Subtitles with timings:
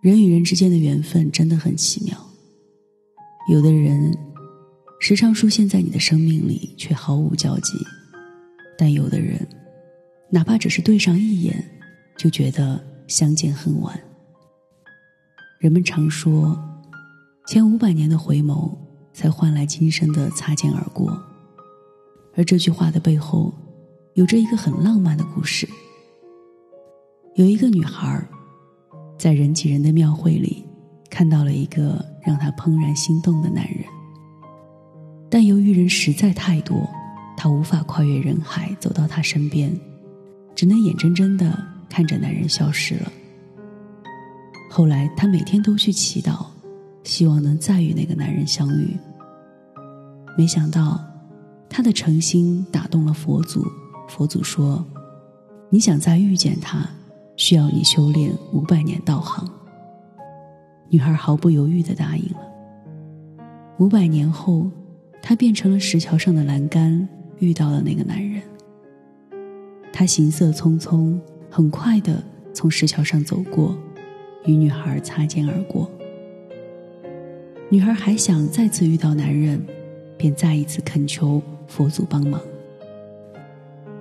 [0.00, 2.16] 人与人之间的缘分真的很奇妙。
[3.50, 4.16] 有的人
[4.98, 7.76] 时常出现在你的生命里，却毫无交集；
[8.78, 9.46] 但有的人，
[10.30, 11.62] 哪怕只是对上一眼，
[12.16, 13.98] 就觉得相见恨晚。
[15.58, 16.58] 人们常说，
[17.46, 18.74] 前五百年的回眸，
[19.12, 21.22] 才换来今生的擦肩而过。
[22.34, 23.52] 而这句话的背后，
[24.14, 25.68] 有着一个很浪漫的故事。
[27.34, 28.26] 有一个女孩，
[29.20, 30.64] 在人挤人的庙会里，
[31.10, 33.84] 看到了一个让她怦然心动的男人。
[35.28, 36.88] 但由于人实在太多，
[37.36, 39.78] 她无法跨越人海走到他身边，
[40.54, 41.54] 只能眼睁睁的
[41.86, 43.12] 看着男人消失了。
[44.70, 46.46] 后来，她每天都去祈祷，
[47.04, 48.96] 希望能再与那个男人相遇。
[50.34, 50.98] 没想到，
[51.68, 53.66] 她的诚心打动了佛祖。
[54.08, 54.82] 佛祖说
[55.68, 56.88] ：“你想再遇见他，
[57.40, 59.48] 需要你修炼五百年道行。”
[60.90, 62.40] 女孩毫不犹豫的答应了。
[63.78, 64.70] 五百年后，
[65.22, 68.42] 她变成了石桥上的栏杆，遇到了那个男人。
[69.90, 71.18] 他行色匆匆，
[71.50, 73.74] 很快的从石桥上走过。
[74.44, 75.90] 与女孩擦肩而过，
[77.70, 79.64] 女孩还想再次遇到男人，
[80.18, 82.38] 便再一次恳求佛祖帮忙。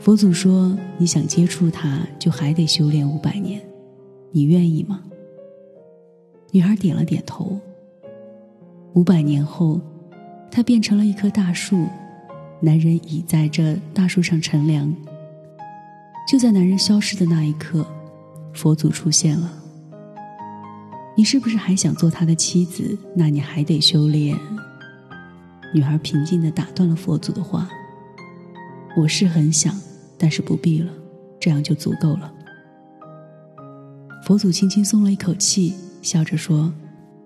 [0.00, 3.60] 佛祖说：“你想接触他，就还得修炼五百年，
[4.32, 5.02] 你愿意吗？”
[6.52, 7.60] 女孩点了点头。
[8.94, 9.78] 五百年后，
[10.50, 11.86] 她变成了一棵大树，
[12.60, 14.90] 男人倚在这大树上乘凉。
[16.26, 17.86] 就在男人消失的那一刻，
[18.54, 19.52] 佛祖出现了。
[21.14, 22.96] 你是不是还想做他的妻子？
[23.14, 24.34] 那你还得修炼。
[25.74, 27.68] 女孩平静的打断了佛祖的话
[28.96, 29.74] ：“我是很想，
[30.20, 30.92] 但是不必了，
[31.40, 32.30] 这样就足够了。”
[34.22, 36.70] 佛祖轻轻松了一口气，笑着说：“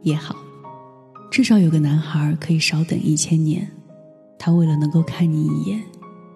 [0.03, 0.37] 也好，
[1.29, 3.69] 至少有个男孩可以少等一千年。
[4.39, 5.83] 他为了能够看你一眼，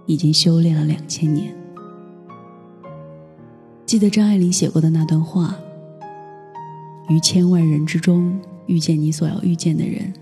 [0.07, 1.55] 已经修炼了两千年。”
[3.87, 5.55] 记得张爱玲写过的那段话。
[7.09, 10.13] 于千万人之中遇见你所要遇见的人，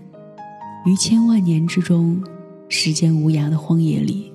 [0.85, 2.23] 于千万年之中，
[2.69, 4.31] 时间无涯的荒野里，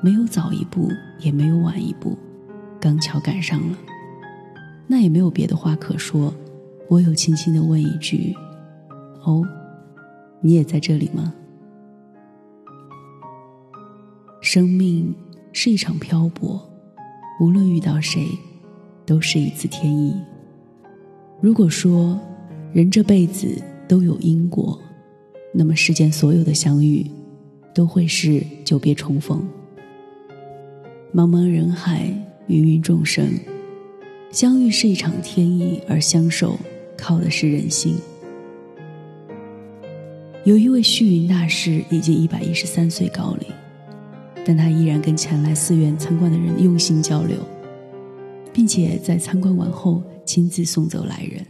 [0.00, 0.88] 没有早一步，
[1.22, 2.16] 也没有晚一步，
[2.80, 3.78] 刚巧赶上了。
[4.86, 6.34] 那也没有别的话可说，
[6.88, 8.34] 我有轻轻的问一句
[9.24, 9.42] ：“哦，
[10.40, 11.32] 你也在这里吗？”
[14.42, 15.14] 生命
[15.52, 16.60] 是一场漂泊，
[17.40, 18.26] 无论遇到谁，
[19.06, 20.14] 都是一次天意。
[21.40, 22.18] 如果说
[22.72, 24.78] 人这辈子都有因果，
[25.54, 27.08] 那么世间所有的相遇
[27.72, 29.46] 都会是久别重逢。
[31.14, 32.06] 茫茫人海，
[32.46, 33.38] 芸芸众生，
[34.30, 36.58] 相遇是一场天意，而相守
[36.96, 37.96] 靠的是人心。
[40.44, 43.50] 有一位虚云大师已经一百一十三岁高龄，
[44.46, 47.36] 但他依然跟前来寺院参观的人用心交流，
[48.50, 50.02] 并且在参观完后。
[50.24, 51.44] 亲自送走来人。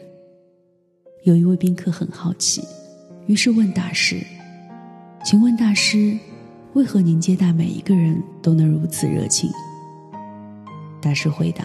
[1.25, 2.63] 有一位宾客很好奇，
[3.27, 4.17] 于是问大师
[5.23, 6.17] ：“请问大师，
[6.75, 9.51] 为何您接待每一个人都能如此热情？”
[11.01, 11.65] 大师回答：“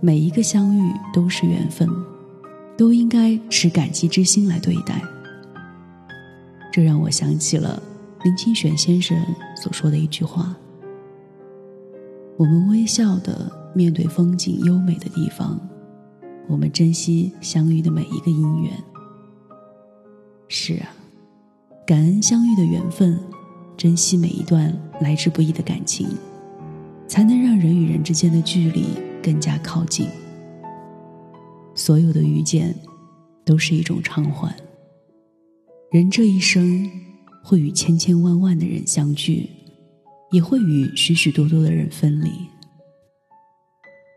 [0.00, 1.88] 每一个相遇都是缘分，
[2.76, 5.00] 都应该持感激之心来对待。”
[6.72, 7.82] 这让我想起了
[8.24, 9.16] 林清玄先生
[9.56, 10.56] 所说的一句话
[12.38, 15.56] ：“我们微笑的。”面对风景优美的地方，
[16.48, 18.72] 我们珍惜相遇的每一个因缘。
[20.48, 20.90] 是啊，
[21.86, 23.16] 感恩相遇的缘分，
[23.80, 24.70] 珍惜每一段
[25.00, 26.06] 来之不易的感情，
[27.08, 28.88] 才能让人与人之间的距离
[29.22, 30.06] 更加靠近。
[31.74, 32.74] 所有的遇见，
[33.42, 34.54] 都是一种偿还。
[35.90, 36.90] 人这一生，
[37.42, 39.48] 会与千千万万的人相聚，
[40.30, 42.30] 也会与许许多多的人分离。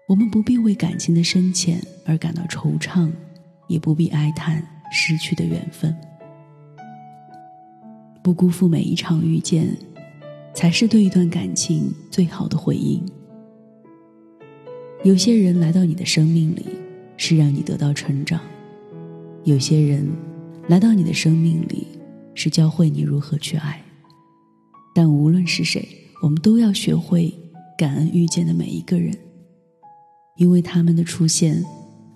[0.09, 3.09] 我们不必为感情的深浅而感到惆怅，
[3.69, 4.61] 也不必哀叹
[4.91, 5.95] 失去的缘分。
[8.23, 9.77] 不辜负每一场遇见，
[10.55, 13.03] 才是对一段感情最好的回应。
[15.03, 16.65] 有些人来到你的生命里，
[17.17, 18.39] 是让你得到成长；
[19.43, 20.07] 有些人
[20.69, 21.85] 来到你的生命里，
[22.33, 23.83] 是教会你如何去爱。
[24.95, 25.85] 但无论是谁，
[26.21, 27.33] 我们都要学会
[27.77, 29.13] 感恩遇见的每一个人。
[30.37, 31.61] 因为他们的出现，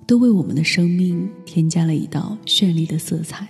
[0.07, 3.45] 都为我们的生命添加了一道绚丽的色彩。